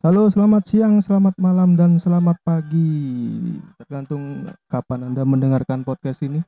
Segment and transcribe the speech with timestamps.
[0.00, 3.60] Halo, selamat siang, selamat malam, dan selamat pagi.
[3.76, 6.40] Tergantung kapan Anda mendengarkan podcast ini.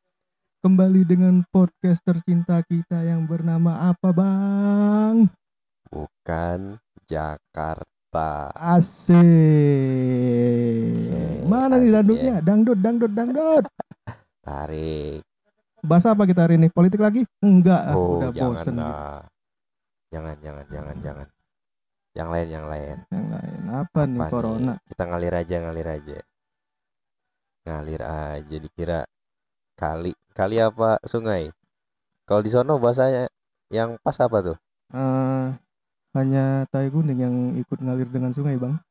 [0.64, 5.28] Kembali dengan podcast tercinta kita yang bernama apa, Bang?
[5.92, 8.48] Bukan Jakarta.
[8.56, 9.12] Asik.
[11.44, 12.40] Mana nih dangdutnya?
[12.40, 12.44] ya.
[12.48, 13.64] Dangdut, dangdut, dangdut.
[14.48, 15.20] Tarik.
[15.84, 16.72] Bahas apa kita hari ini?
[16.72, 17.28] Politik lagi?
[17.44, 18.72] Enggak, ah, Oh, udah jangan bosen.
[18.72, 18.80] gitu.
[18.80, 19.20] lah.
[20.08, 21.28] Jangan, jangan, jangan, jangan.
[22.18, 22.96] Yang lain, yang lain.
[23.14, 24.18] Yang lain apa, nih?
[24.18, 24.30] Apa nih?
[24.34, 24.74] Corona.
[24.90, 26.18] Kita ngalir aja, ngalir aja.
[27.62, 29.00] Ngalir aja dikira
[29.78, 30.12] kali.
[30.34, 31.54] Kali apa sungai?
[32.26, 33.30] Kalau di sono bahasanya
[33.70, 34.58] yang pas apa tuh?
[34.90, 35.46] Eh,
[36.18, 38.82] hanya tai kuning yang ikut ngalir dengan sungai, Bang.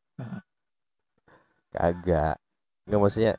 [1.76, 2.40] Kagak.
[2.88, 3.34] Enggak maksudnya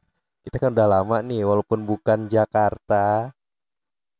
[0.45, 3.33] kita kan udah lama nih walaupun bukan Jakarta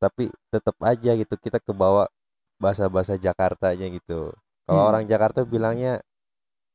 [0.01, 2.09] tapi tetap aja gitu kita kebawa
[2.57, 4.33] bahasa-bahasa Jakartanya gitu.
[4.69, 4.89] Kalau Iya.
[4.93, 5.93] orang Jakarta bilangnya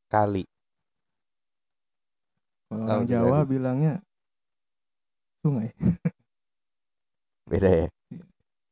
[0.09, 0.43] kali.
[2.73, 3.49] Kalau orang Jawa nih.
[3.53, 3.93] bilangnya
[5.45, 5.69] sungai.
[7.45, 7.87] Beda ya.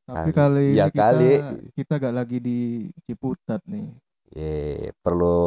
[0.10, 0.40] Tapi Kali.
[0.42, 1.32] kali ini kita kali.
[1.78, 2.60] kita gak lagi di
[3.06, 3.94] Ciputat nih.
[4.32, 5.38] Ye, perlu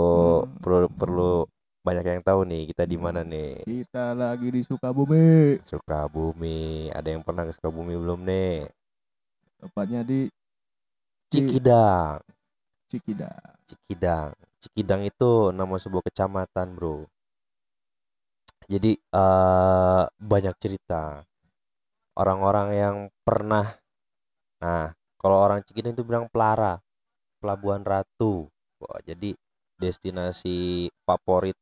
[0.45, 0.61] Hmm.
[0.63, 1.31] perlu perlu
[1.85, 3.65] banyak yang tahu nih kita di mana nih.
[3.67, 6.89] Kita lagi di Sukabumi, Sukabumi.
[6.95, 8.69] Ada yang pernah ke Sukabumi belum nih?
[9.61, 10.29] tepatnya di
[11.33, 12.21] Cikidang.
[12.95, 13.55] Cikidang.
[13.67, 14.31] Cikidang.
[14.63, 17.11] Cikidang itu nama sebuah kecamatan, Bro.
[18.71, 21.27] Jadi eh banyak cerita.
[22.15, 23.75] Orang-orang yang pernah
[24.65, 26.81] Nah, kalau orang Cikidang itu bilang Pelara,
[27.37, 28.49] Pelabuhan Ratu.
[28.81, 29.37] Wah, jadi
[29.77, 31.53] destinasi favorit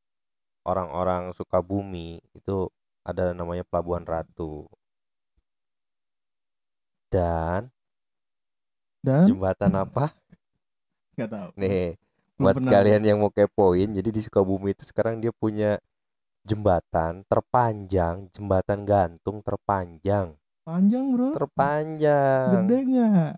[0.63, 2.71] orang-orang Sukabumi itu
[3.03, 4.71] ada namanya Pelabuhan Ratu.
[7.11, 7.75] Dan
[9.03, 10.15] Dan jembatan apa?
[11.17, 11.51] Nggak tahu.
[11.61, 11.97] Nih,
[12.37, 12.73] Belum buat pernah.
[12.73, 15.71] kalian yang mau kepoin, jadi di Sukabumi itu sekarang dia punya
[16.49, 20.29] jembatan terpanjang, jembatan gantung terpanjang,
[20.67, 21.31] Panjang, Bro.
[21.35, 23.33] terpanjang, Gede nggak?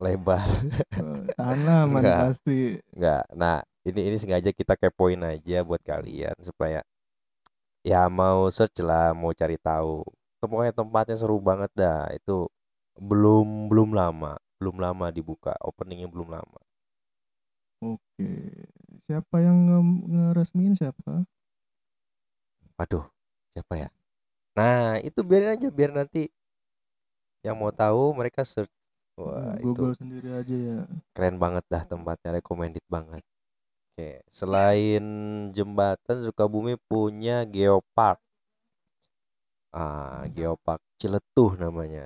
[0.00, 0.48] lebar,
[0.98, 2.20] Eh, Tanaman Nggak.
[2.20, 2.52] pasti.
[2.94, 3.24] enggak.
[3.40, 3.58] Nah,
[3.88, 6.80] ini ini sengaja kita kepoin aja buat kalian supaya
[7.84, 10.04] ya mau search lah, mau cari tahu.
[10.40, 12.08] Pokoknya tempatnya seru banget dah.
[12.16, 12.48] Itu
[13.00, 16.60] belum belum lama, belum lama dibuka, openingnya belum lama.
[17.84, 18.30] Oke.
[19.04, 21.12] Siapa yang nge- ngeresmiin siapa?
[22.78, 23.04] Waduh,
[23.54, 23.88] siapa ya?
[24.58, 26.22] Nah, itu biarin aja biar nanti
[27.44, 28.72] yang mau tahu mereka search.
[29.20, 30.78] Wah, itu Google sendiri aja ya.
[31.14, 33.22] keren banget dah tempatnya, recommended banget.
[33.94, 35.04] Oke, selain
[35.56, 38.20] jembatan Sukabumi punya geopark.
[39.82, 42.04] Ah, geopark Ciletuh namanya.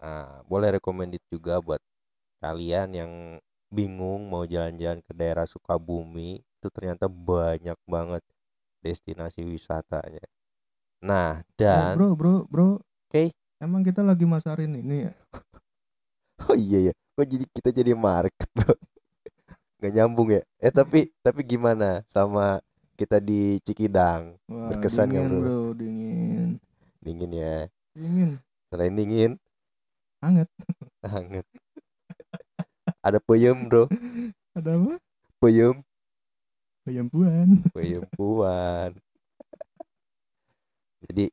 [0.00, 1.80] Nah, boleh recommended juga buat
[2.40, 3.12] kalian yang
[3.70, 8.22] bingung mau jalan-jalan ke daerah Sukabumi, itu ternyata banyak banget
[8.84, 10.24] destinasi wisatanya.
[11.04, 12.68] Nah, Eh, dan bro, bro, bro.
[13.08, 13.30] Oke.
[13.60, 15.12] Emang kita lagi masarin ini ya?
[16.50, 18.72] Oh iya ya, kok jadi kita jadi market bro?
[19.80, 20.42] Nggak nyambung ya?
[20.60, 22.60] Eh tapi tapi gimana sama
[22.98, 24.36] kita di Cikidang?
[24.52, 25.40] Wah, Berkesan nggak, dingin, bro?
[25.40, 26.48] bro, dingin.
[27.04, 27.68] Dingin ya.
[27.94, 28.40] Dingin.
[28.70, 29.30] Selain dingin,
[30.20, 30.48] Hangat.
[31.04, 31.46] hangat.
[33.00, 33.88] Ada peyem bro,
[34.52, 35.00] Ada apa?
[35.40, 35.80] peyem,
[36.84, 38.92] peyem puan.
[41.00, 41.32] Jadi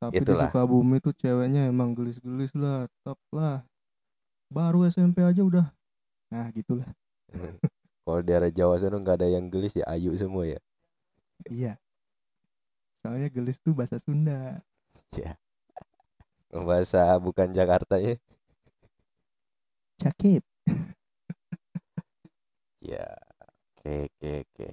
[0.00, 0.48] Tapi di Itulah.
[0.48, 3.64] Sukabumi tuh ceweknya emang gelis-gelis lah, top lah.
[4.48, 5.68] Baru SMP aja udah.
[6.32, 6.88] Nah, gitulah.
[8.06, 10.60] kalau di daerah Jawa sana nggak ada yang gelis ya ayu semua ya.
[11.48, 11.76] Iya.
[13.04, 14.64] Soalnya gelis tuh bahasa Sunda.
[16.64, 18.16] Bahasa bukan Jakarta ya.
[20.00, 20.44] Cakep.
[22.80, 23.18] Ya,
[23.82, 24.68] oke oke oke.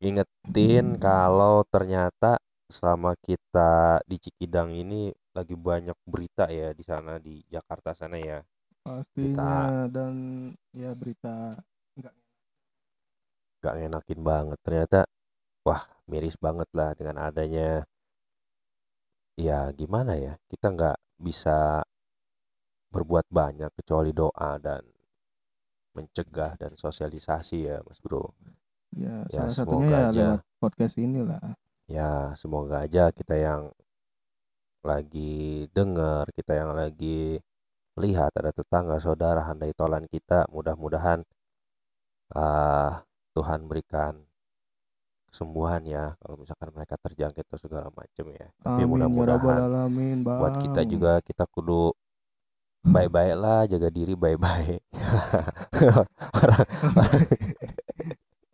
[0.00, 2.40] Ingetin kalau ternyata
[2.72, 8.40] selama kita di Cikidang ini lagi banyak berita ya di sana di Jakarta sana ya.
[8.80, 10.14] Pastinya dan
[10.72, 11.60] ya berita
[13.60, 15.00] Gak ngenakin banget ternyata.
[15.68, 17.84] Wah, miris banget lah dengan adanya
[19.46, 20.32] ya gimana ya?
[20.50, 20.96] Kita nggak
[21.26, 21.58] bisa
[22.94, 24.82] berbuat banyak kecuali doa dan
[25.96, 28.24] mencegah dan sosialisasi ya, Mas Bro.
[29.02, 30.28] ya, Ya, salah satunya semoga ya aja.
[30.34, 31.42] lewat podcast inilah.
[31.94, 33.62] Ya, semoga aja kita yang
[34.90, 37.36] lagi dengar, kita yang lagi
[38.00, 41.20] lihat ada tetangga saudara handai tolan kita, mudah-mudahan
[42.34, 43.02] ah
[43.34, 44.14] Tuhan berikan
[45.30, 48.46] kesembuhan ya kalau misalkan mereka terjangkit atau segala macam ya.
[48.60, 50.38] Tapi ya mudah-mudahan alamin, Bang.
[50.42, 51.94] buat kita juga kita kudu
[52.82, 54.82] baik-baik lah, jaga diri baik-baik.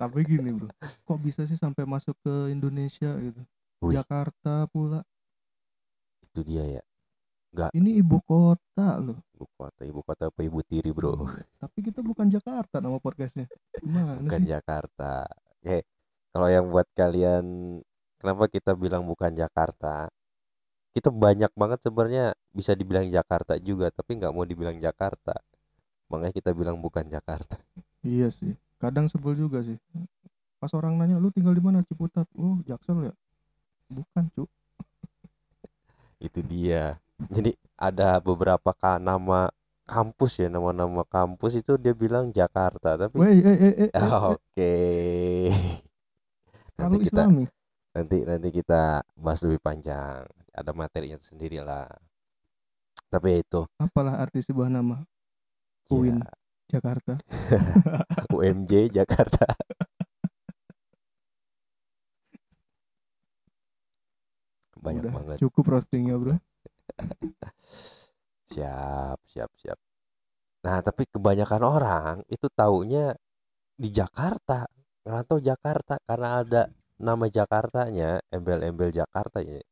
[0.00, 3.40] Tapi gini bro, kok bisa sih sampai masuk ke Indonesia gitu?
[3.80, 3.96] Wih.
[3.96, 5.00] Jakarta pula.
[6.20, 6.84] Itu dia ya.
[7.72, 9.16] Ini ibu kota loh.
[9.32, 11.24] Ibu kota, ibu kota apa ibu tiri, Bro?
[11.56, 13.48] Tapi kita bukan Jakarta nama podcastnya.
[13.80, 14.48] Gimana Bukan sih?
[14.52, 15.24] Jakarta.
[15.56, 15.95] Oke.
[16.36, 17.44] Kalau yang buat kalian
[18.20, 20.12] kenapa kita bilang bukan Jakarta?
[20.92, 25.32] Kita banyak banget sebenarnya bisa dibilang Jakarta juga, tapi nggak mau dibilang Jakarta.
[26.12, 27.56] Makanya kita bilang bukan Jakarta.
[28.04, 28.52] Iya sih.
[28.76, 29.80] Kadang sebel juga sih.
[30.60, 32.28] Pas orang nanya lu tinggal di mana Ciputat?
[32.36, 33.14] Oh Jaksel ya.
[33.88, 34.44] Bukan cu.
[36.28, 37.00] Itu dia.
[37.32, 39.48] Jadi ada beberapa nama
[39.88, 43.88] kampus ya, nama-nama kampus itu dia bilang Jakarta, tapi Weh, eh,
[46.76, 47.44] Nanti kita Islami.
[47.96, 48.82] nanti nanti kita
[49.16, 50.24] bahas lebih panjang.
[50.52, 51.88] Ada materinya sendiri lah.
[53.12, 55.04] Tapi ya itu Apalah arti sebuah nama?
[55.90, 56.30] UIN ya,
[56.78, 57.14] Jakarta.
[58.36, 59.46] UMJ Jakarta.
[64.84, 65.38] Banyak Udah banget.
[65.40, 66.36] cukup roastingnya bro.
[68.46, 69.78] Siap, siap, siap.
[70.64, 73.12] Nah, tapi kebanyakan orang itu taunya
[73.74, 74.64] di Jakarta.
[75.06, 76.62] Ngerantau Jakarta karena ada
[76.98, 79.62] nama Jakartanya, embel-embel Jakarta ya.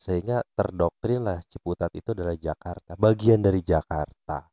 [0.00, 4.48] Sehingga terdoktrin lah Ciputat itu adalah Jakarta, bagian dari Jakarta.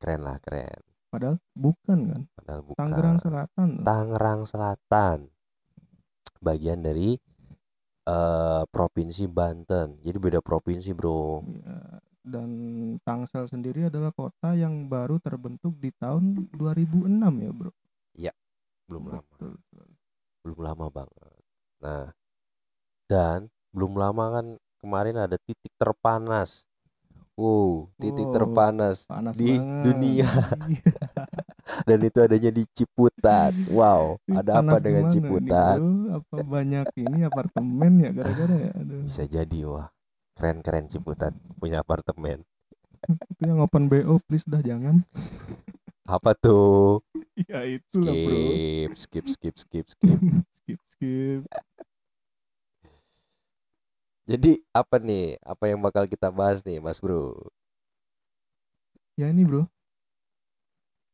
[0.00, 0.80] Keren lah, keren.
[1.12, 2.22] Padahal bukan kan.
[2.32, 2.80] Padahal bukan.
[2.80, 3.68] Tangerang Selatan.
[3.84, 5.18] Tangerang Selatan.
[6.40, 7.12] Bagian dari
[8.08, 10.00] eh, Provinsi Banten.
[10.00, 11.44] Jadi beda provinsi, Bro.
[11.44, 12.00] Iya.
[12.26, 12.50] Dan
[13.06, 17.70] Tangsel sendiri adalah kota yang baru terbentuk di tahun 2006 ya bro.
[18.86, 19.34] Belum lama.
[20.46, 21.40] Belum lama banget.
[21.82, 22.04] Nah,
[23.10, 24.46] dan belum lama kan
[24.78, 26.64] kemarin ada titik terpanas.
[27.36, 29.84] Wow, titik Wow, terpanas Panas di banget.
[29.84, 30.30] dunia.
[31.84, 33.52] Dan itu adanya di Ciputat.
[33.68, 35.78] Wow, ada apa panas dengan gimana nih, Ciputat?
[36.16, 38.70] Apa banyak ini apartemen ya gara-gara ya?
[38.80, 39.04] Aduh.
[39.04, 39.92] Bisa jadi wah.
[40.32, 42.40] Keren-keren Ciputat punya apartemen.
[43.28, 45.04] Itu yang open BO please dah jangan.
[46.06, 47.02] Apa tuh?
[47.50, 48.38] ya itulah bro.
[48.94, 50.20] Skip, skip, skip, skip, skip.
[50.54, 51.40] skip skip.
[54.26, 55.38] Jadi apa nih?
[55.42, 57.46] Apa yang bakal kita bahas nih, Mas Bro?
[59.14, 59.70] Ya ini bro.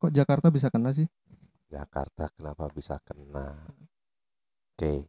[0.01, 1.09] Kok Jakarta bisa kena sih?
[1.69, 3.69] Jakarta kenapa bisa kena?
[4.73, 5.09] Oke,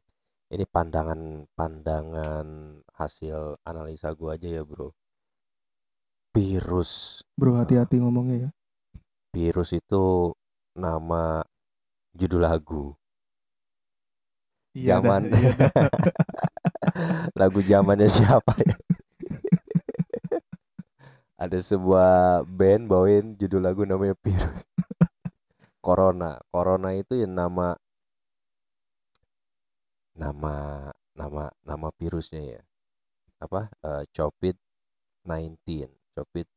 [0.51, 4.91] ini pandangan pandangan hasil analisa gua aja ya bro.
[6.33, 8.49] Virus, Bro hati-hati ngomongnya ya.
[9.33, 10.31] Virus itu
[10.77, 11.41] nama
[12.13, 12.93] judul lagu,
[14.73, 15.21] Iya dah, Zaman.
[15.33, 15.71] iya dah.
[17.41, 18.75] lagu zamannya siapa ya?
[21.37, 24.63] Ada sebuah band bawain judul lagu namanya virus.
[25.83, 27.75] Corona, Corona itu ya nama
[30.15, 30.87] nama
[31.17, 32.61] nama nama virusnya ya
[33.41, 34.55] apa eh, COVID
[35.27, 36.47] 19 COVID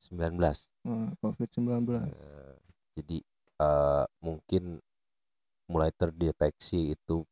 [0.00, 1.66] 19 Wah, COVID-19.
[2.06, 2.54] Eh,
[2.94, 3.18] jadi
[3.58, 4.78] eh, mungkin
[5.66, 7.26] mulai terdeteksi itu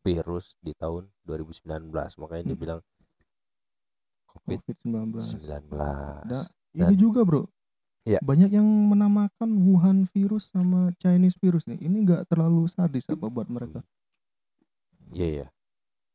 [0.00, 2.62] virus di tahun 2019 makanya dia Hmm.
[2.62, 2.80] bilang
[4.28, 5.18] COVID COVID-19.
[5.18, 5.66] 19
[6.22, 6.46] Da-
[6.76, 7.48] Dan- Ini juga bro.
[8.04, 8.20] Iya.
[8.22, 11.80] Banyak yang menamakan Wuhan virus sama Chinese virus nih.
[11.80, 13.82] Ini nggak terlalu sadis apa buat mereka?
[15.10, 15.46] Iya ya.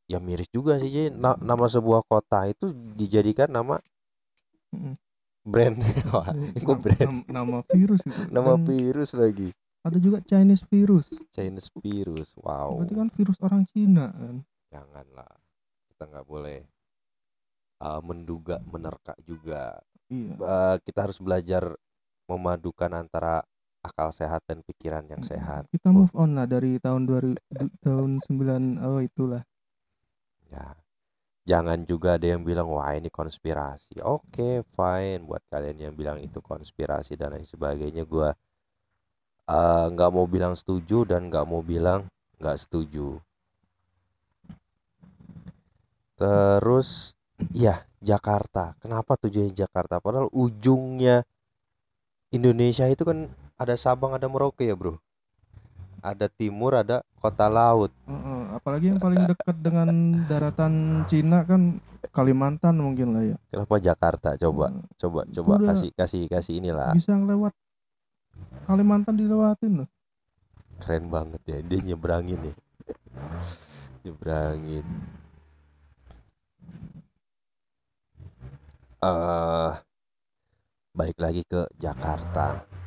[0.08, 1.04] Ya miris juga sih Ji.
[1.10, 3.82] Na- nama sebuah kota itu dijadikan nama
[4.72, 4.96] Mm-mm.
[5.44, 5.78] Brand.
[6.14, 7.02] Wah, kok nam- brand?
[7.08, 8.22] nam- nama virus itu.
[8.30, 9.50] Nama Dan virus lagi.
[9.82, 11.10] ada juga Chinese virus.
[11.34, 12.30] Chinese virus.
[12.38, 12.82] Wow.
[12.86, 14.46] Berarti kan virus orang Cina kan.
[14.70, 15.34] Janganlah.
[15.90, 16.60] Kita nggak boleh
[17.82, 19.82] uh, menduga, menerka juga.
[20.08, 20.34] Iya.
[20.38, 21.74] Uh, kita harus belajar
[22.30, 23.42] memadukan antara
[23.82, 25.66] akal sehat dan pikiran yang sehat.
[25.74, 29.42] Kita move on lah dari tahun 2000 du- tahun 9 oh itulah.
[30.54, 30.78] Ya.
[31.42, 33.98] Jangan juga ada yang bilang wah ini konspirasi.
[34.06, 38.34] Oke, fine buat kalian yang bilang itu konspirasi dan lain sebagainya gua
[39.50, 42.06] eh, nggak mau bilang setuju dan nggak mau bilang
[42.38, 43.18] nggak setuju.
[46.22, 47.18] Terus
[47.50, 48.78] ya Jakarta.
[48.82, 49.98] Kenapa tujuannya Jakarta?
[49.98, 51.26] Padahal ujungnya
[52.30, 54.98] Indonesia itu kan ada Sabang, ada Merauke ya, Bro.
[56.02, 57.94] Ada timur, ada kota laut.
[58.10, 59.90] Heeh, apalagi yang paling dekat dengan
[60.26, 61.78] daratan Cina kan
[62.10, 63.38] Kalimantan mungkin lah ya.
[63.54, 64.30] Kenapa Jakarta?
[64.36, 66.92] Coba, Hmm, coba, coba kasih kasih kasih inilah.
[66.98, 67.54] bisa ngelewat
[68.66, 69.90] Kalimantan dilewatin loh.
[70.82, 72.56] Keren banget ya, dia nyebrangin nih.
[74.02, 74.86] nyebrangin.
[79.02, 79.72] eh
[80.94, 82.81] balik lagi ke Jakarta.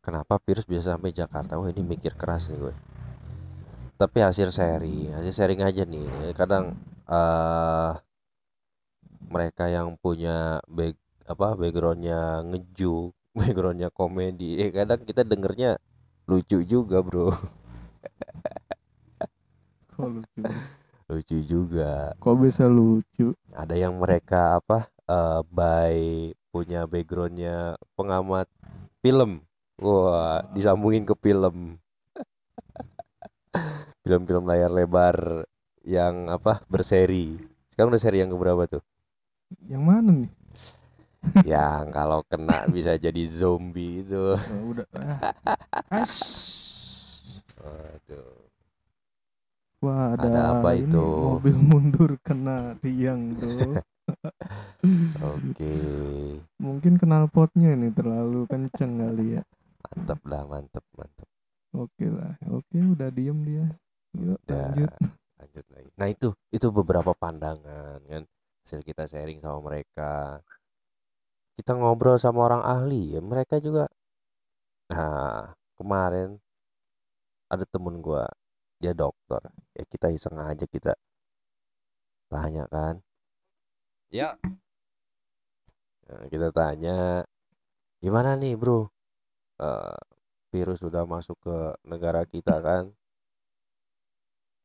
[0.00, 1.60] Kenapa virus bisa sampai Jakarta?
[1.60, 2.74] Wah ini mikir keras nih gue.
[4.00, 6.32] Tapi hasil sharing hasil sharing aja nih.
[6.32, 6.76] Kadang
[7.08, 7.92] eh
[9.30, 10.98] mereka yang punya back
[11.30, 15.78] apa backgroundnya ngejuk backgroundnya komedi eh kadang kita dengernya
[16.26, 17.30] lucu juga bro.
[19.94, 20.42] Kok lucu?
[21.10, 22.14] lucu juga.
[22.18, 23.36] Kok bisa lucu?
[23.54, 25.98] ada yang mereka apa eh by
[26.50, 28.46] punya backgroundnya pengamat
[29.02, 29.42] film
[29.80, 31.56] wah disambungin ke film
[34.04, 35.44] film-film layar lebar
[35.84, 37.36] yang apa berseri
[37.72, 38.82] sekarang udah seri yang keberapa tuh
[39.66, 40.30] Yang mana nih?
[41.44, 44.86] yang kalau kena bisa jadi zombie itu Oh, udah.
[44.96, 45.20] Ah.
[45.92, 46.14] As.
[47.60, 48.40] Waduh.
[49.80, 51.06] Wah, ada, Ada apa ini, itu?
[51.24, 53.80] Mobil mundur kena tiang tuh.
[55.34, 55.74] Oke,
[56.60, 59.42] Mungkin knalpotnya nih terlalu kenceng kali ya.
[59.80, 61.28] Mantep lah, mantep, mantep.
[61.70, 62.34] Oke lah.
[62.50, 63.66] Oke, udah diem dia.
[64.18, 64.90] Yuk, Udah, lanjut.
[65.40, 65.90] lanjut lagi.
[65.94, 68.22] Nah itu, itu beberapa pandangan kan,
[68.66, 70.42] hasil kita sharing sama mereka.
[71.54, 73.86] Kita ngobrol sama orang ahli, ya mereka juga.
[74.90, 76.36] Nah kemarin
[77.50, 78.26] ada temen gua,
[78.82, 79.42] dia dokter.
[79.76, 80.94] Ya kita iseng aja kita
[82.30, 83.02] tanya kan.
[84.10, 84.34] Ya.
[86.10, 87.22] Nah, kita tanya,
[88.02, 88.90] gimana nih bro?
[89.60, 90.00] Eh,
[90.52, 92.84] virus sudah masuk ke negara kita kan?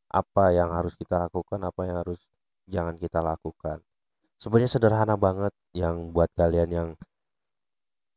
[0.10, 1.60] Apa yang harus kita lakukan?
[1.70, 2.20] Apa yang harus
[2.74, 3.84] jangan kita lakukan?
[4.40, 6.90] Sebenarnya sederhana banget yang buat kalian yang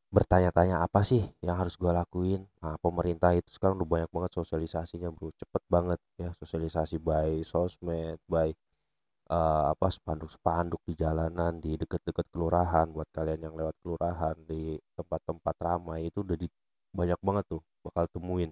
[0.09, 2.47] bertanya-tanya apa sih yang harus gua lakuin?
[2.63, 5.29] Nah, pemerintah itu sekarang udah banyak banget sosialisasinya, bro.
[5.35, 8.49] Cepet banget ya sosialisasi by sosmed, by
[9.31, 15.57] eh, apa spanduk-spanduk di jalanan, di deket-deket kelurahan buat kalian yang lewat kelurahan di tempat-tempat
[15.61, 16.49] ramai itu udah di
[16.99, 18.50] banyak banget tuh bakal temuin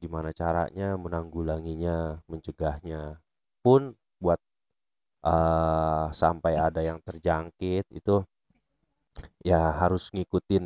[0.00, 3.20] gimana caranya menanggulanginya, mencegahnya.
[3.64, 3.82] Pun
[4.22, 4.40] buat
[5.30, 8.24] eh sampai ada yang terjangkit itu
[9.44, 10.64] ya harus ngikutin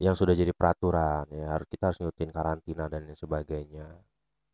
[0.00, 3.86] yang sudah jadi peraturan ya harus kita harus ngikutin karantina dan lain sebagainya.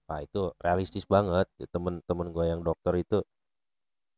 [0.09, 1.47] Nah, itu realistis banget.
[1.75, 3.19] Temen-temen gue yang dokter itu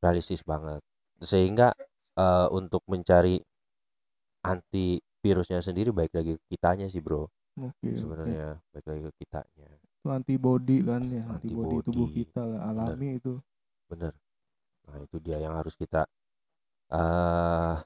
[0.02, 0.80] realistis banget.
[1.20, 1.75] Sehingga
[2.18, 3.40] eh, untuk mencari
[5.18, 7.26] antivirusnya sendiri baik lagi ke kitanya sih, Bro.
[7.58, 7.90] Oke.
[7.90, 9.66] Sebenarnya baik lagi ke kitanya.
[9.82, 12.22] Itu antibody kan ya, antibody tubuh Antibody.
[12.22, 13.34] kita lah, alami itu.
[13.90, 14.14] Bener.
[14.87, 16.06] Nah, itu dia yang harus kita
[16.94, 17.76] eh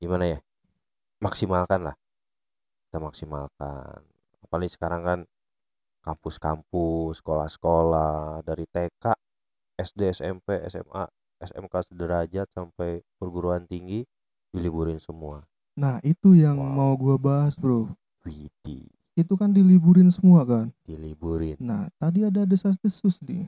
[0.00, 0.38] gimana ya?
[1.20, 1.96] Maksimalkan lah.
[2.88, 4.00] Kita maksimalkan.
[4.40, 5.20] Apalagi sekarang kan
[6.00, 9.12] kampus-kampus, sekolah-sekolah dari TK,
[9.76, 11.04] SD, SMP, SMA,
[11.44, 14.08] SMK sederajat sampai perguruan tinggi
[14.48, 15.44] diliburin semua.
[15.78, 16.74] Nah, itu yang Wow.
[16.74, 17.94] mau gua bahas, Bro.
[18.26, 20.66] Widih, Itu kan diliburin semua kan.
[20.82, 21.54] diliburin.
[21.58, 23.46] Nah, tadi ada desas-desus nih.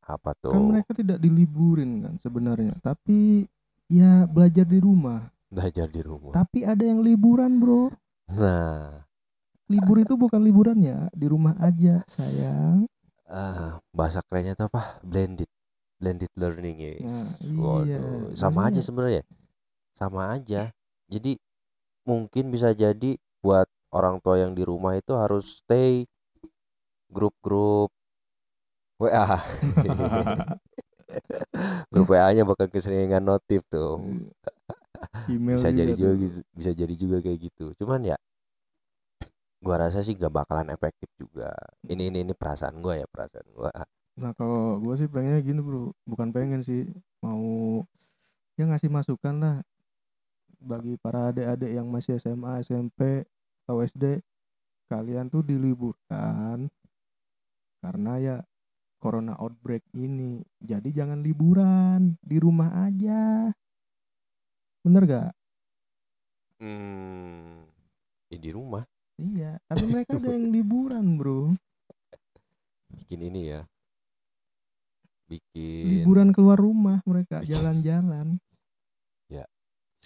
[0.00, 0.56] Apa tuh?
[0.56, 3.44] Kan mereka tidak diliburin kan sebenarnya, tapi
[3.88, 5.28] ya belajar di rumah.
[5.52, 6.32] Belajar di rumah.
[6.32, 7.92] Tapi ada yang liburan, Bro.
[8.32, 9.04] Nah,
[9.66, 12.86] Libur itu bukan liburan ya, di rumah aja, sayang.
[13.26, 15.02] ah, bahasa kerennya tuh apa?
[15.02, 15.50] Blended.
[15.98, 16.92] Blended learning ya.
[17.02, 18.00] Nah, Waduh, iya,
[18.38, 19.26] sama aja sebenarnya.
[19.92, 20.70] Sama aja.
[21.10, 21.34] Jadi
[22.08, 23.10] mungkin bisa jadi
[23.44, 26.06] buat orang tua yang di rumah itu harus stay
[27.14, 27.90] grup-grup
[29.00, 29.26] WA.
[31.92, 34.00] grup WA-nya bakal keseringan notif tuh.
[35.28, 36.22] Email bisa jadi juga juga tuh.
[36.22, 37.64] gitu- bisa jadi juga kayak gitu.
[37.82, 38.16] Cuman ya
[39.64, 41.48] gua rasa sih gak bakalan efektif juga.
[41.92, 43.70] Ini ini ini perasaan gua ya, perasaan gua.
[44.22, 45.92] Nah, kalau gue sih pengennya gini, Bro.
[46.10, 46.80] Bukan pengen sih,
[47.24, 47.44] mau
[48.58, 49.56] ya ngasih masukan lah
[50.60, 53.24] bagi para adik-adik yang masih SMA, SMP,
[53.64, 54.20] atau SD.
[54.86, 56.70] Kalian tuh diliburkan
[57.82, 58.36] karena ya
[59.02, 60.42] corona outbreak ini.
[60.62, 63.50] Jadi jangan liburan, di rumah aja.
[64.86, 65.32] Bener gak?
[66.62, 67.66] Hmm,
[68.32, 68.86] ya di rumah
[69.16, 71.56] Iya, tapi mereka ada yang liburan, Bro.
[72.92, 73.60] bikin ini ya.
[75.26, 78.38] Bikin Liburan keluar rumah mereka jalan-jalan.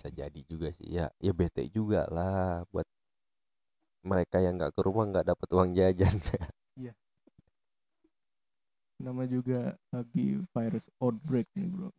[0.00, 0.96] Bisa jadi juga sih.
[0.96, 2.88] Ya, ya bete juga lah buat
[4.00, 6.16] mereka yang nggak ke rumah nggak dapat uang jajan.
[9.04, 11.92] Nama juga lagi virus outbreak nih, Bro.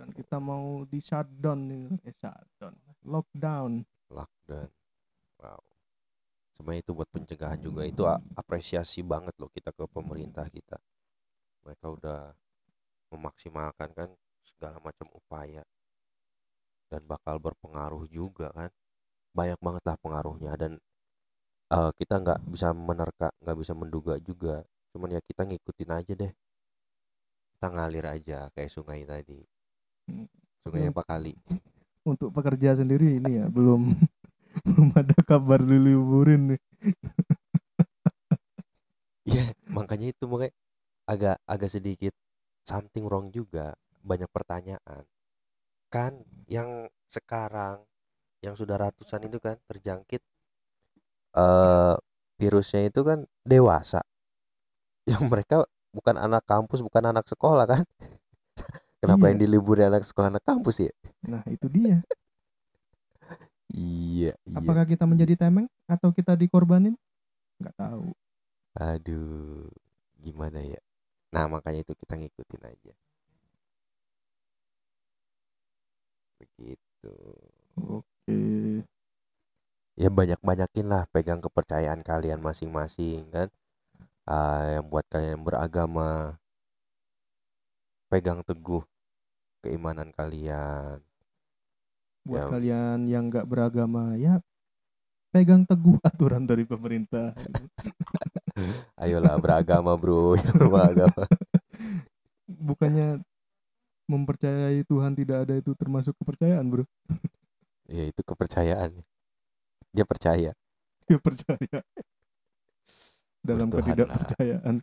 [0.00, 2.74] Kan kita mau di shutdown nih, eh shutdown,
[3.04, 3.72] lockdown.
[4.08, 4.68] Lockdown.
[5.40, 5.60] Wow.
[6.56, 10.80] Sebenarnya itu buat pencegahan juga itu apresiasi banget loh kita ke pemerintah kita.
[11.64, 12.32] Mereka udah
[13.12, 14.08] memaksimalkan kan
[14.44, 15.64] segala macam upaya
[16.94, 18.70] dan bakal berpengaruh juga kan.
[19.38, 20.72] Banyak banget lah pengaruhnya dan
[21.74, 24.56] uh, kita nggak bisa menerka nggak bisa menduga juga
[24.92, 26.32] cuman ya kita ngikutin aja deh
[27.52, 29.38] kita ngalir aja kayak sungai tadi
[30.64, 30.92] sungai Hmm.
[30.92, 31.32] apa kali
[32.04, 33.96] Untuk pekerja sendiri ini ya belum
[34.66, 36.60] belum ada kabar diliburin nih.
[39.30, 39.44] Iya,
[39.76, 40.54] makanya itu makanya
[41.12, 42.14] agak agak sedikit
[42.70, 43.66] something wrong juga.
[44.10, 45.04] Banyak pertanyaan.
[45.94, 46.12] Kan
[46.50, 47.86] yang sekarang
[48.42, 50.20] yang sudah ratusan itu kan terjangkit
[51.38, 51.94] eh
[52.42, 54.02] virusnya itu kan dewasa.
[55.10, 55.56] Yang mereka
[55.94, 57.84] bukan anak kampus, bukan anak sekolah kan?
[59.00, 59.30] Kenapa Iya.
[59.30, 60.92] yang diliburin anak sekolah anak kampus ya?
[61.28, 62.00] Nah, itu dia.
[63.74, 64.54] Iya, iya.
[64.54, 66.94] Apakah kita menjadi temeng atau kita dikorbanin?
[67.58, 68.14] Nggak tahu.
[68.78, 69.66] Aduh,
[70.22, 70.78] gimana ya?
[71.34, 72.92] Nah, makanya itu kita ngikutin aja.
[76.40, 77.14] Begitu.
[77.78, 78.38] Oke.
[79.94, 83.48] ya banyak-banyakin lah pegang kepercayaan kalian masing-masing kan
[84.26, 86.40] Ah, yang buat kalian yang beragama
[88.10, 88.82] pegang teguh
[89.62, 90.98] keimanan kalian
[92.24, 92.52] Buat Ya.
[92.56, 94.40] kalian yang nggak beragama ya
[95.34, 97.34] pegang teguh aturan dari pemerintah.
[99.02, 101.22] ayolah beragama bro yang beragama
[102.68, 103.20] Bukannya
[104.10, 106.84] mempercayai Tuhan tidak ada itu termasuk kepercayaan, Bro.
[107.88, 108.90] ya itu kepercayaan
[109.94, 110.50] dia percaya
[111.04, 111.78] Dia percaya
[113.44, 114.76] dalam Bertuhan ketidakpercayaan.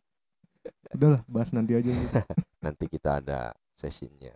[0.94, 1.90] Udahlah, bahas nanti aja.
[2.64, 4.30] Nanti kita ada sesinya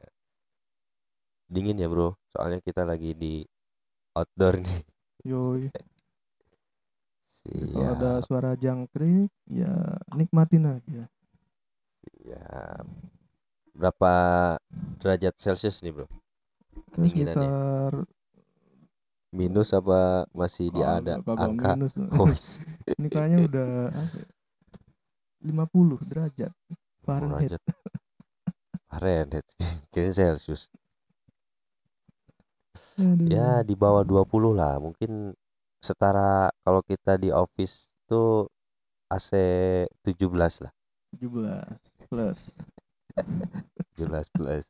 [1.45, 3.45] dingin ya bro soalnya kita lagi di
[4.17, 4.81] outdoor nih
[5.25, 5.69] Yoi.
[7.45, 9.73] Jadi Kalau Siap, ada suara jangkrik, ya
[10.17, 11.03] nikmatin aja.
[12.03, 12.85] siap.
[13.75, 14.11] Berapa
[14.97, 16.07] derajat celcius nih bro
[16.95, 17.91] Ya, sekitar
[19.29, 21.93] minus apa masih di ada Kagak- kagak angka minus.
[22.23, 22.45] Wis.
[22.95, 24.27] Ini kayaknya udah apa ya,
[25.43, 26.53] 50 derajat
[27.03, 27.51] Fahrenheit.
[27.51, 27.63] derajat
[28.87, 29.45] Fahrenheit
[29.91, 30.71] kirain Celsius
[32.95, 33.27] Aduh.
[33.27, 34.23] ya di bawah 20
[34.55, 35.35] lah mungkin
[35.77, 38.47] setara kalau kita di office tuh
[39.05, 39.35] AC
[39.99, 40.31] 17
[40.63, 40.71] lah
[41.13, 42.39] 17 plus.
[43.95, 44.65] 17 plus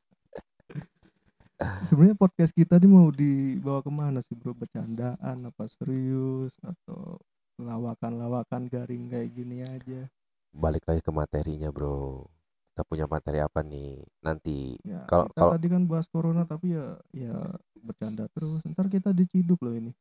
[1.87, 4.51] Sebenarnya podcast kita ini mau dibawa ke mana sih bro?
[4.51, 7.15] Bercandaan apa serius atau
[7.55, 10.03] lawakan-lawakan garing kayak gini aja?
[10.51, 12.23] balik lagi ke materinya bro
[12.71, 16.95] kita punya materi apa nih nanti Ya, Kalau- kalau- tadi kan bahas corona tapi ya
[17.11, 17.35] ya
[17.77, 18.63] bercanda terus.
[18.63, 19.91] Ntar kita diciduk loh ini.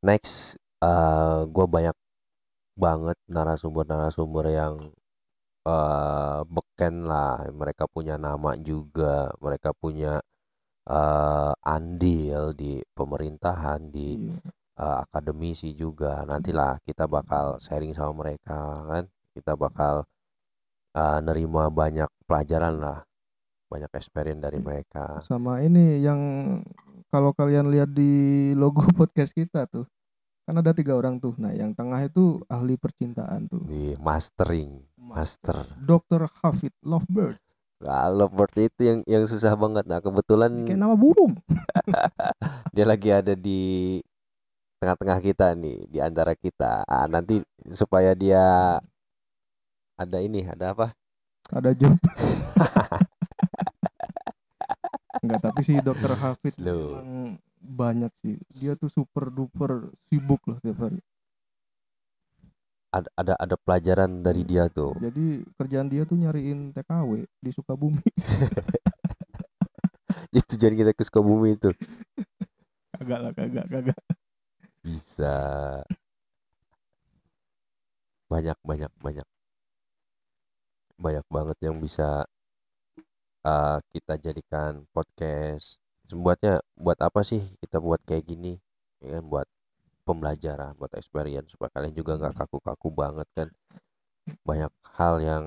[0.00, 1.94] next eh gue banyak
[2.74, 4.74] banget narasumber-narasumber yang
[5.66, 7.42] eh beken lah.
[7.50, 9.34] Mereka punya nama juga.
[9.42, 10.22] Mereka punya
[10.86, 14.38] eh andil di pemerintahan di Iya.
[14.78, 16.22] eh, akademisi juga.
[16.22, 19.04] Nantilah kita bakal sharing sama mereka kan?
[19.34, 20.06] Kita bakal
[20.94, 23.00] eh, nerima banyak pelajaran lah.
[23.66, 25.18] Banyak experience dari mereka.
[25.26, 26.20] Sama ini yang
[27.10, 28.10] kalau kalian lihat di
[28.54, 29.86] logo podcast kita tuh
[30.46, 31.34] kan ada tiga orang tuh.
[31.42, 33.62] Nah yang tengah itu ahli percintaan tuh.
[33.66, 36.26] di mastering master Dr.
[36.42, 37.38] Hafid Lovebird.
[37.76, 41.36] kalau bird itu yang yang susah banget nah kebetulan Kayak nama burung.
[42.74, 44.00] dia lagi ada di
[44.76, 47.40] tengah-tengah kita nih di antara kita ah, nanti
[47.70, 48.76] supaya dia
[49.94, 50.92] ada ini ada apa
[51.46, 51.94] Ada job.
[55.22, 56.12] Enggak, tapi si Dr.
[56.14, 57.02] Hafid Slow.
[57.62, 58.34] banyak sih.
[58.50, 60.98] Dia tuh super duper sibuk loh tiap hari.
[62.96, 64.96] Ada ada ada pelajaran dari dia tuh.
[64.96, 68.00] Jadi kerjaan dia tuh nyariin TKW di Sukabumi.
[70.38, 71.70] itu jadi kita ke Sukabumi itu
[72.96, 74.00] kagak lah, kagak, kagak.
[74.80, 75.36] bisa.
[78.26, 79.26] Banyak banyak banyak.
[80.96, 82.24] Banyak banget yang bisa
[83.44, 85.78] uh, kita jadikan podcast.
[86.08, 88.58] Buatnya buat apa sih kita buat kayak gini?
[88.98, 89.46] Ya kan buat
[90.06, 93.48] pembelajaran buat experience supaya kalian juga nggak kaku-kaku banget kan.
[94.46, 95.44] Banyak hal yang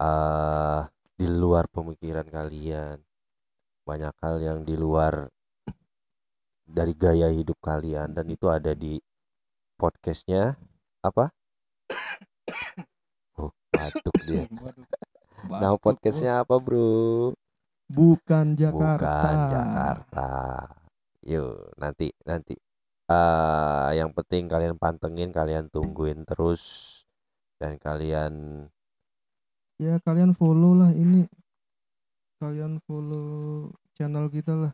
[0.00, 0.88] uh,
[1.20, 3.04] di luar pemikiran kalian.
[3.84, 5.28] Banyak hal yang di luar
[6.66, 8.96] dari gaya hidup kalian dan itu ada di
[9.76, 10.56] podcastnya.
[11.04, 11.28] Apa?
[13.36, 14.48] Oh batuk dia.
[15.50, 17.36] Batuk, podcastnya apa bro?
[17.86, 18.96] Bukan Jakarta.
[18.96, 20.30] bukan Jakarta.
[21.26, 22.54] Yuk nanti nanti
[23.10, 26.62] uh, yang penting kalian pantengin kalian tungguin terus
[27.56, 28.66] dan kalian
[29.80, 31.24] ya kalian follow lah ini.
[32.36, 34.72] Kalian follow channel kita lah.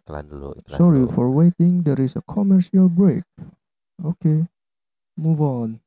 [0.00, 1.12] Iklan dulu iklan sorry dulu.
[1.12, 1.84] for waiting.
[1.84, 3.28] There is a commercial break.
[4.00, 4.48] Okay
[5.18, 5.82] move on.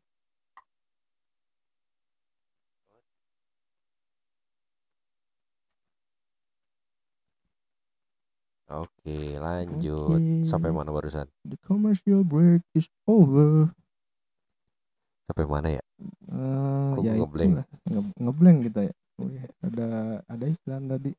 [8.71, 10.77] Oke lanjut sampai Oke.
[10.77, 13.69] mana barusan The commercial break is over.
[15.27, 15.83] sampai mana ya
[16.31, 17.51] Eh, Kok ya ngeblank?
[17.85, 18.93] Nge- ngeblank kita ya.
[19.21, 19.45] Oh, iya.
[19.61, 19.87] Ada
[20.25, 21.11] ada iklan tadi.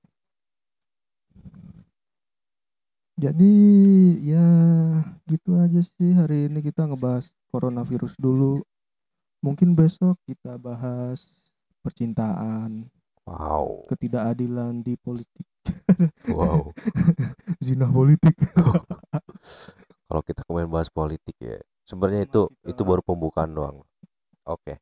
[3.15, 3.55] Jadi
[4.25, 4.47] ya
[5.31, 8.65] gitu aja sih hari ini kita ngebahas coronavirus dulu.
[9.39, 11.31] Mungkin besok kita bahas
[11.83, 12.87] percintaan,
[13.23, 15.47] wow ketidakadilan di politik,
[16.33, 16.71] wow.
[17.65, 18.35] Zina politik.
[20.09, 21.57] kalau kita kemarin bahas politik ya
[21.89, 23.77] sebenarnya Sama itu kita- itu baru pembukaan doang.
[24.47, 24.79] Oke.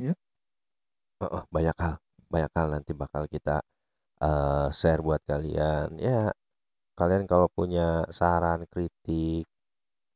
[0.00, 0.14] Ya.
[1.20, 1.94] Heeh, banyak hal
[2.30, 3.60] banyak hal nanti bakal kita
[4.22, 5.96] eh, share buat kalian.
[6.00, 6.32] Ya
[6.98, 9.48] kalian kalau punya saran kritik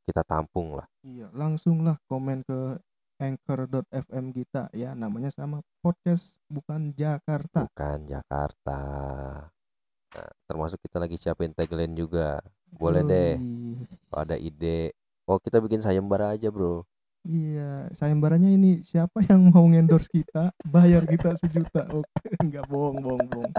[0.05, 0.85] kita tampung lah.
[1.01, 2.77] Iya, langsung lah komen ke
[3.25, 7.67] anchor.fm kita ya namanya sama podcast bukan Jakarta.
[7.73, 8.81] bukan Jakarta
[10.15, 12.39] Nah, termasuk kita lagi siapin tagline juga
[12.71, 13.35] boleh deh
[14.07, 14.95] kalau ada ide
[15.27, 16.87] oh kita bikin sayembara aja bro
[17.25, 21.89] Iya, sayembaranya ini siapa yang mau endorse kita, bayar kita sejuta.
[21.97, 23.53] Oke, nggak bohong, bohong, bohong.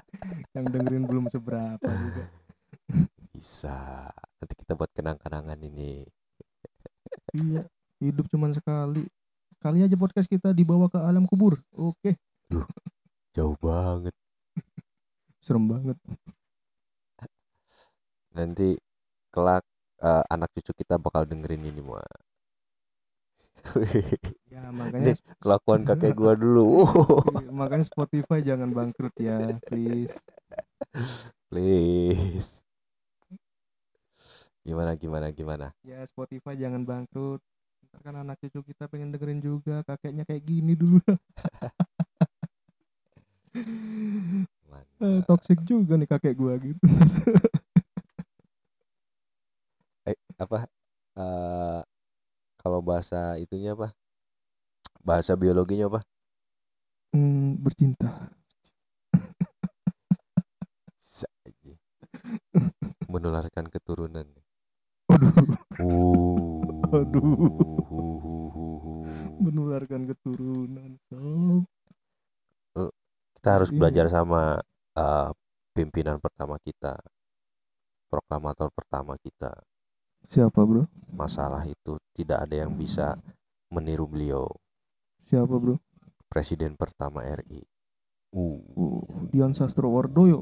[0.54, 2.30] Yang dengerin belum seberapa juga.
[3.34, 4.06] bisa
[4.38, 6.06] nanti kita buat kenang-kenangan ini
[7.34, 7.65] Iya,
[7.99, 9.10] hidup cuman sekali.
[9.65, 11.58] Kali aja podcast kita dibawa ke alam kubur.
[11.73, 12.13] Oke,
[13.34, 14.13] jauh banget
[15.45, 15.97] serem banget.
[18.36, 18.78] nanti
[19.34, 19.65] kelak
[20.06, 22.06] eh, anak cucu kita bakal dengerin ini mah
[24.54, 26.86] Ya, makanya kelakuan kakek gua dulu
[27.49, 30.13] makanya Spotify jangan bangkrut ya, please.
[31.49, 32.62] please
[34.62, 37.39] gimana gimana gimana Ya, Spotify jangan bangkrut.
[38.03, 40.99] Kan anak cucu kita pengen dengerin juga kakeknya kayak gini dulu.
[45.03, 46.79] Eh, toxic juga nih kakek gua gitu.
[50.05, 50.69] eh apa
[51.19, 51.79] eh
[52.62, 53.91] kalau bahasa itunya apa
[55.03, 56.01] bahasa biologinya apa
[57.15, 58.12] Hmm, bercinta.
[63.08, 64.27] Menularkan keturunan
[65.08, 67.74] Aduh, uh Aduh.
[69.39, 70.98] Menularkan keturunan.
[71.08, 71.65] Sob.
[73.36, 73.78] kita harus Iya.
[73.78, 74.58] belajar sama
[74.95, 75.30] eh,
[75.71, 76.98] pimpinan pertama kita
[78.08, 79.52] proklamator pertama kita
[80.26, 80.89] Siapa, Bro?
[81.12, 83.13] masalah itu tidak ada yang bisa
[83.69, 84.50] meniru beliau
[85.21, 85.78] Siapa, Bro?
[86.26, 87.62] presiden pertama RI
[88.34, 89.00] uh Uh,
[89.32, 90.41] Dian Sastrowardoyo.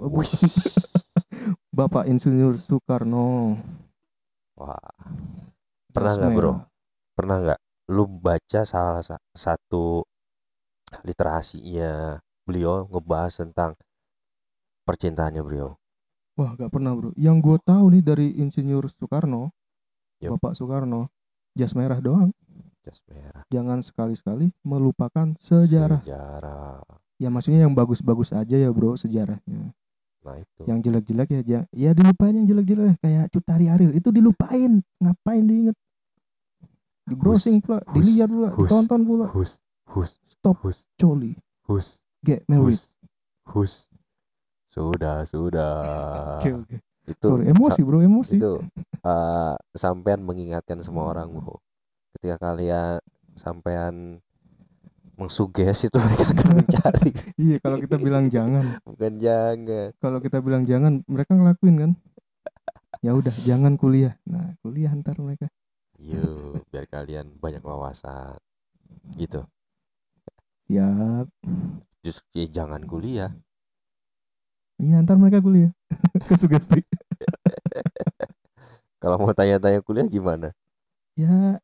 [1.78, 3.58] Bapak Insinyur Soekarno.
[4.56, 4.80] wah
[5.92, 6.52] Pernah nggak, bro?
[7.14, 7.60] pernah nggak
[7.92, 10.08] lu baca salah sa- satu
[11.04, 13.74] literasinya beliau ngebahas tentang
[14.86, 15.76] percintaannya beliau
[16.34, 17.14] Wah, gak pernah, Bro.
[17.14, 19.54] Yang gue tahu nih dari Insinyur Soekarno,
[20.18, 20.34] Yup.
[20.42, 21.14] Bapak Soekarno,
[21.54, 22.34] jas merah doang.
[22.82, 26.02] jas merah Jangan sekali-sekali melupakan sejarah.
[26.02, 26.82] sejarah
[27.22, 29.78] Ya maksudnya yang bagus-bagus aja ya, Bro, sejarahnya.
[30.26, 34.82] nah itu Yang jelek-jelek ya, ya dilupain yang jelek-jelek kayak Cutari Aril itu dilupain.
[35.06, 35.78] Ngapain diinget?
[37.04, 39.28] Di browsing pula, hus, dilihat pula, hus, ditonton pula.
[39.36, 39.60] hus.
[39.92, 40.12] Hus.
[40.32, 40.88] Stop hus.
[40.96, 41.36] coli,
[41.68, 42.00] hus.
[42.24, 42.80] Get married.
[42.80, 42.96] hus.
[43.52, 43.74] Hus.
[44.72, 46.40] Sudah sudah.
[46.40, 46.76] Oke, oke.
[47.04, 48.40] itu Sorry, emosi, Bro, emosi.
[48.40, 48.64] itu
[49.04, 51.60] eh, sampean mengingatkan semua orang bro
[52.16, 53.04] ketika kalian
[53.36, 54.24] sampean
[55.20, 57.12] mengsuges itu mereka akan mencari.
[57.38, 59.88] Iya, kalau kita bilang jangan, bukan jangan.
[60.00, 61.92] Kalau kita bilang jangan, mereka ngelakuin kan?
[63.04, 64.16] Ya udah, jangan kuliah.
[64.24, 65.52] Nah, kuliah ntar mereka.
[66.04, 68.36] Yuk biar kalian banyak wawasan
[69.22, 69.42] gitu
[70.68, 71.28] Siap.
[72.04, 73.32] justru ya jangan kuliah
[74.82, 75.72] Iya, ntar mereka kuliah.
[76.28, 76.82] Kesugesti.
[79.02, 80.50] kalau mau tanya-tanya kuliah gimana
[81.14, 81.62] Ya,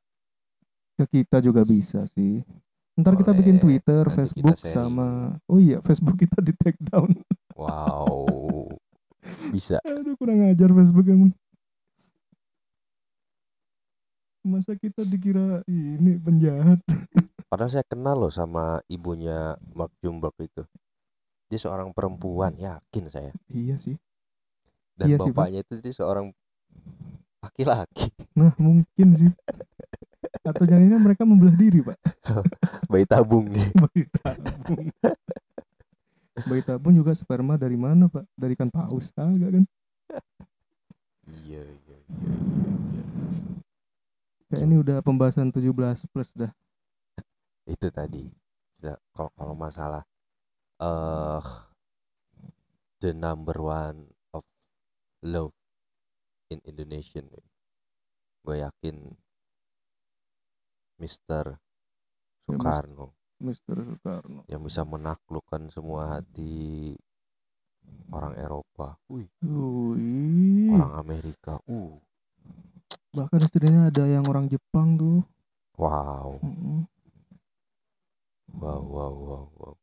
[0.93, 2.45] ke kita juga bisa sih.
[2.99, 7.09] Ntar kita bikin Twitter, nanti Facebook sama Oh iya, Facebook kita di take down.
[7.57, 8.69] wow
[9.53, 11.31] bisa Aduh, kurang ajar Facebook emang.
[14.49, 16.81] Masa kita dikira ini penjahat?
[17.53, 20.63] padahal saya kenal loh sama ibunya Mark Zuckerberg itu
[21.49, 23.97] dia seorang perempuan yakin saya iya sih.
[24.97, 25.37] dan Iya sih, Pak.
[25.37, 26.33] bapaknya itu dia seorang
[27.41, 29.31] laki-laki Nah, mungkin sih.
[30.47, 31.97] Atau jangan mereka membelah diri, Pak.
[32.91, 34.85] bayi tabung nih Bayi tabung.
[36.47, 38.23] Bayi tabung juga sperma dari mana, Pak?
[38.33, 39.65] Dari ikan paus, agak kan?
[41.29, 42.88] Iya, iya, iya, iya.
[44.49, 46.49] Kayak ini udah pembahasan 17 plus dah.
[47.69, 48.25] Itu tadi.
[48.81, 50.03] Ya, kalau kalau masalah
[50.79, 51.45] eh
[53.03, 54.43] the number one of
[55.23, 55.55] love
[56.49, 57.27] in Indonesian
[58.39, 58.95] gue yakin
[60.99, 61.59] Mr.
[62.47, 63.75] Soekarno Mr.
[63.75, 64.47] Soekarno.
[64.47, 66.95] yang bisa menaklukkan semua hati
[68.09, 68.97] orang Eropa,
[70.69, 71.97] orang Amerika, uh,
[73.19, 75.19] Bahkan istrinya ada yang orang Jepang tuh.
[75.75, 76.87] wow, Mm-mm.
[78.55, 79.75] wow, wow, wow, wow.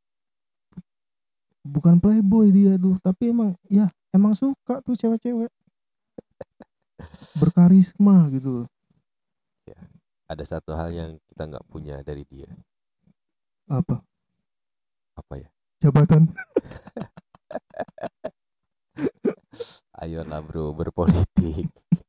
[1.67, 5.53] Bukan playboy dia tuh, tapi emang ya emang suka tuh cewek-cewek.
[7.41, 8.65] Berkarisma gitu.
[10.27, 12.51] Ada satu hal yang kita nggak punya dari dia,
[13.71, 14.03] Apa?
[15.15, 15.47] apa ya?
[15.79, 16.27] Jabatan.
[20.03, 21.71] Ayolah bro berpolitik.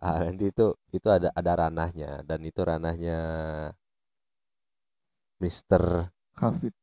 [0.00, 3.18] ah, nanti itu itu ada ada ranahnya dan itu ranahnya
[5.40, 6.12] Mr.
[6.36, 6.74] Hafid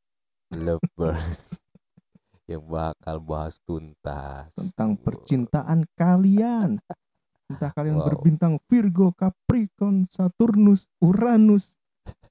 [0.50, 1.14] Lover
[2.50, 5.04] yang bakal bahas tuntas tentang Wow.
[5.04, 6.80] percintaan kalian.
[7.48, 8.08] Entah kalian Wow.
[8.12, 11.76] berbintang Virgo, Capricorn, Saturnus, Uranus,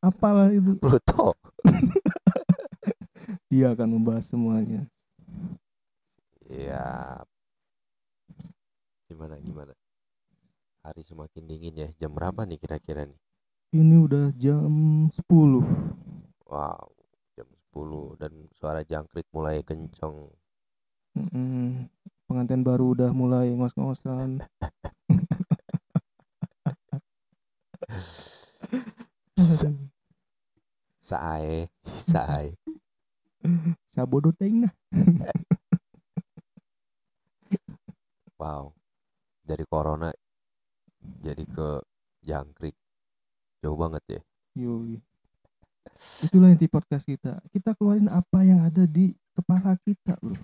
[0.02, 0.78] apalah itu.
[0.82, 1.38] Pluto.
[3.50, 4.86] Dia akan membahas semuanya.
[6.50, 7.22] Ya.
[9.18, 9.74] Gimana gimana?
[10.86, 11.90] Hari semakin dingin ya.
[11.98, 13.18] Jam berapa nih kira-kira nih?
[13.74, 15.26] Ini udah jam 10.
[16.46, 16.94] Wow,
[17.34, 20.30] jam 10 dan suara jangkrik mulai kenceng.
[21.18, 21.90] Mm-mm.
[22.30, 24.38] Pengantin baru udah mulai ngos-ngosan.
[31.02, 31.74] Sae,
[32.06, 32.54] sae.
[33.90, 34.74] Sabodo teng nah.
[38.38, 38.77] Wow.
[39.48, 40.12] Dari corona
[41.24, 41.80] jadi ke
[42.20, 42.76] jangkrik.
[43.64, 44.22] Jauh banget ya.
[44.60, 45.00] Yoi.
[46.28, 47.40] Itulah inti podcast kita.
[47.50, 50.36] Kita keluarin apa yang ada di kepala kita, Bro.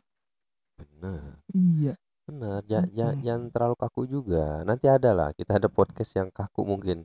[0.79, 1.43] Bener.
[1.51, 1.93] Iya.
[2.23, 4.63] Bener, ja, ja- jangan terlalu kaku juga.
[4.63, 7.03] Nanti ada lah, kita ada podcast yang kaku mungkin.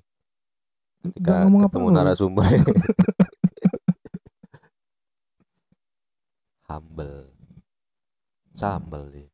[1.02, 2.46] Ketika ngomong ketemu narasumber.
[6.70, 7.34] Humble.
[8.54, 9.28] Sambel nih.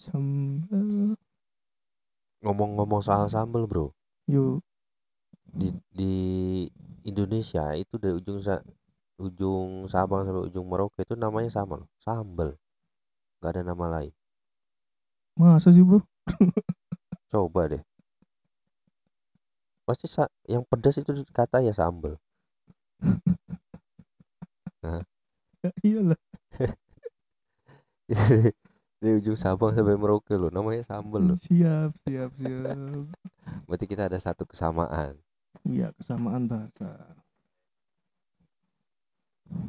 [0.00, 1.12] Sambal.
[2.44, 3.90] Ngomong-ngomong soal sambel, Bro.
[4.30, 4.62] Yuk.
[5.48, 6.12] Di di
[7.08, 8.60] Indonesia itu dari ujung sa
[9.18, 12.54] ujung Sabang sampai ujung Merauke itu namanya sama loh, sambel.
[13.42, 14.12] Gak ada nama lain.
[15.38, 16.02] Masa sih, Bro?
[17.32, 17.82] Coba deh.
[19.86, 22.14] Pasti sa- yang pedas itu kata ya sambel.
[25.58, 26.14] Ya, iyalah.
[28.98, 31.38] Dari ujung Sabang sampai Merauke loh, namanya sambel loh.
[31.38, 32.74] Siap, siap, siap.
[33.70, 35.14] Berarti kita ada satu kesamaan.
[35.62, 37.14] Iya, kesamaan bahasa.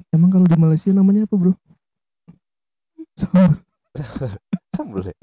[0.10, 1.54] Emang kalau di Malaysia namanya apa, Bro?
[3.16, 3.54] Sambal.
[4.76, 5.18] Sambel ya?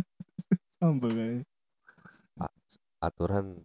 [0.79, 1.45] Sambal kayaknya.
[2.97, 3.59] Aturan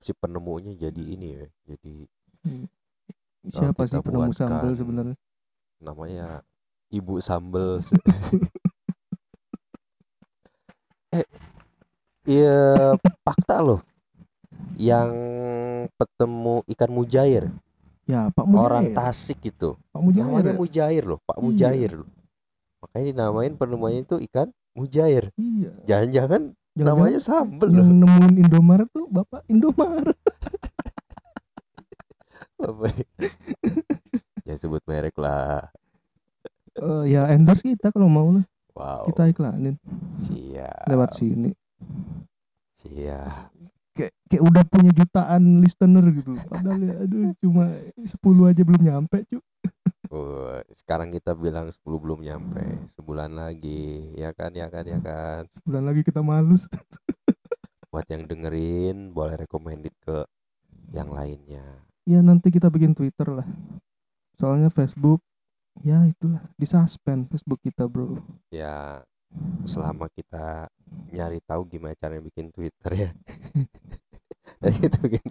[0.00, 1.46] si penemunya jadi ini ya.
[1.66, 1.94] Jadi
[3.46, 5.16] Siapa kita sih penemu sambal buatkan- sebenarnya?
[5.76, 6.40] namanya
[6.88, 7.82] Ibu Sambel.
[12.28, 12.58] iya
[13.24, 13.80] fakta loh.
[14.76, 15.10] Yang
[15.96, 17.44] ketemu ikan mujair,
[18.06, 18.62] Ya, Pak Mujair.
[18.62, 19.74] orang Tasik itu.
[19.90, 20.24] Pak Mujair.
[20.28, 20.58] Namanya ya?
[20.60, 21.42] Mujair loh, Pak Iya.
[21.42, 22.08] Mujair loh.
[22.84, 25.32] Makanya dinamain penemuannya itu ikan mujair.
[25.34, 25.72] Iya.
[25.88, 26.42] Jangan-jangan
[26.76, 28.04] namanya sambel yang loh.
[28.04, 30.14] nemuin Indomaret tuh Bapak Indomaret.
[32.62, 32.84] Apa
[34.44, 34.54] ya?
[34.56, 35.68] sebut merek lah.
[36.76, 38.44] Eh, ya endorse kita kalau mau lah.
[38.76, 39.08] Wow.
[39.08, 39.80] Kita iklanin
[40.14, 40.86] Siap.
[40.86, 41.50] lewat sini.
[42.84, 43.50] Siap.
[43.96, 46.36] Kayak kayak udah punya jutaan listener gitu.
[46.46, 47.64] Padahal ya aduh cuma
[47.96, 49.40] 10 aja belum nyampe, cu.
[50.12, 52.62] Oh, sekarang kita bilang 10 belum nyampe.
[52.94, 54.14] Sebulan lagi.
[54.14, 55.48] Ya kan, ya kan, ya kan.
[55.66, 56.68] Bulan lagi kita males.
[57.90, 60.28] Buat yang dengerin boleh recommended ke
[60.92, 61.64] yang lainnya.
[62.06, 63.48] Ya nanti kita bikin Twitter lah.
[64.38, 65.24] Soalnya Facebook
[65.82, 68.20] ya itulah disuspend Facebook kita, Bro.
[68.52, 69.02] Ya
[69.66, 70.70] selama kita
[71.10, 73.10] nyari tahu gimana cara bikin Twitter ya.
[74.62, 75.26] Dan kita bikin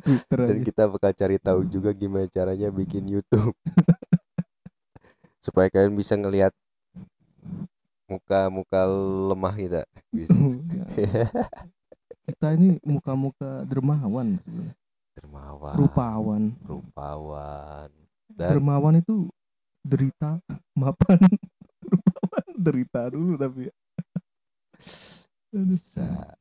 [0.00, 3.52] Twitter dan kita bakal cari tahu juga gimana caranya bikin YouTube.
[5.44, 6.54] Supaya kalian bisa ngelihat
[8.08, 8.88] muka-muka
[9.28, 9.82] lemah kita.
[10.14, 10.32] Bisa
[10.96, 11.28] Ya,
[12.30, 14.40] kita ini muka-muka dermawan.
[15.18, 15.74] Dermawan.
[15.76, 16.42] Rupawan.
[16.64, 17.90] rupawan.
[18.32, 19.28] Dan Dermawan itu
[19.82, 20.38] derita,
[20.78, 21.20] mapan.
[21.84, 23.87] rupawan derita dulu tapi Aduh.
[25.48, 26.36] Bisa.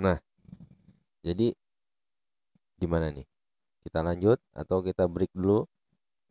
[0.00, 0.16] Nah,
[1.20, 1.52] jadi
[2.80, 3.28] gimana nih?
[3.84, 5.68] Kita lanjut atau kita break dulu?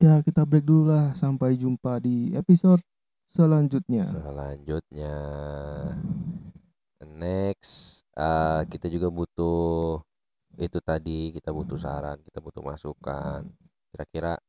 [0.01, 2.81] Ya kita break dulu lah sampai jumpa di episode
[3.29, 4.09] selanjutnya.
[4.09, 5.15] Selanjutnya,
[7.03, 10.01] next eh, kita juga butuh
[10.59, 13.45] itu tadi kita butuh saran, kita butuh masukan.
[13.93, 14.39] Kira-kira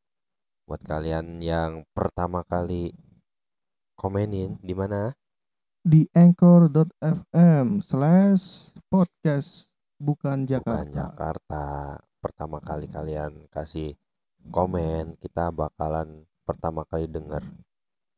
[0.71, 2.95] buat kalian yang pertama kali
[3.99, 5.11] komenin di mana?
[5.83, 10.95] Di anchor.fm slash podcast bukan Bukan Jakarta.
[10.95, 11.65] Jakarta.
[12.23, 13.99] Pertama kali kalian kasih
[14.47, 17.43] komen, kita bakalan pertama kali denger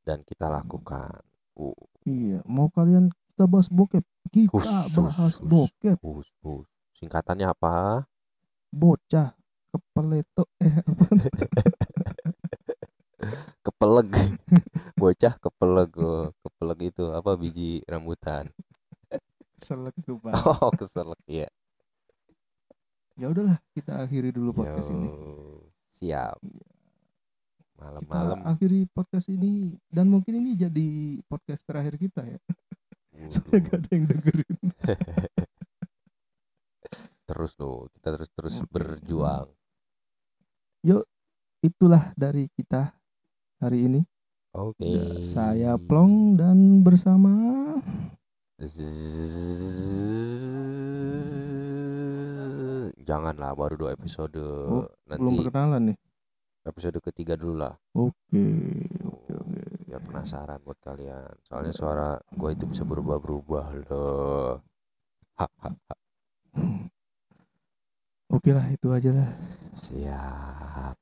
[0.04, 1.24] dan kita lakukan.
[1.56, 1.72] Uh,
[2.04, 5.40] Iya, mau kalian kita bahas bokep, kita Khusus, bahas khusus.
[5.40, 6.68] bokep, hus, hus.
[7.00, 8.04] Singkatannya apa?
[8.68, 9.32] bocah,
[9.72, 11.04] kepeleto, eh apa?
[13.82, 14.14] Kepeleg.
[15.02, 15.90] Bocah kepeleg.
[15.98, 18.46] Oh, kepeleg itu apa biji rambutan.
[19.58, 20.38] Selek tuh pak.
[20.62, 21.50] Oh, keselek ya.
[23.18, 25.10] Ya udahlah, kita akhiri dulu podcast ini.
[25.10, 25.66] Yo,
[25.98, 26.38] Siap.
[26.46, 28.46] Kita Malam-malam.
[28.46, 32.38] akhiri podcast ini dan mungkin ini jadi podcast terakhir kita ya.
[33.34, 34.58] Soalnya gak ada yang dengerin.
[37.26, 38.70] terus loh, kita terus-terus Oke.
[38.70, 39.50] berjuang.
[41.66, 43.01] Itulah dari kita
[43.62, 44.00] hari ini.
[44.52, 44.84] Oke.
[44.84, 47.30] Ya, Saya Plong dan bersama.
[53.02, 54.38] Janganlah baru dua episode.
[54.38, 55.96] Oh, belum Nanti perkenalan nih.
[56.62, 57.74] episode ketiga dulu lah.
[57.98, 58.46] Oke,
[59.02, 59.60] oke, oke.
[59.90, 61.34] Biar penasaran buat kalian.
[61.42, 64.62] Soalnya suara gue itu bisa berubah-berubah loh.
[68.30, 69.30] Oke lah, itu aja lah.
[69.74, 71.01] Siap.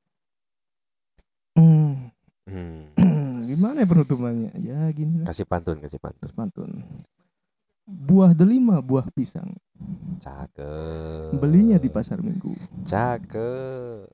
[2.51, 2.91] Hmm.
[3.49, 4.51] Gimana ya penutupannya?
[4.59, 5.31] Ya gini lah.
[5.31, 6.29] Kasih pantun, kasih pantun.
[6.35, 6.71] Pantun.
[7.87, 9.55] Buah delima, buah pisang.
[10.19, 11.39] Cakep.
[11.39, 12.53] Belinya di pasar minggu.
[12.85, 14.07] Cakep.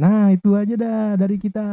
[0.00, 1.68] Nah itu aja dah dari kita.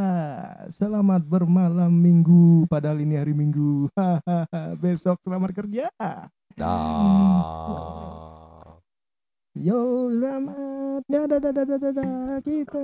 [0.68, 2.68] Selamat bermalam minggu.
[2.68, 3.88] Padahal ini hari minggu.
[4.84, 5.88] Besok selamat kerja.
[6.60, 7.88] Dah.
[9.56, 11.08] Yo selamat.
[11.08, 12.44] Dadah dadah dadah dadah.
[12.44, 12.84] Kita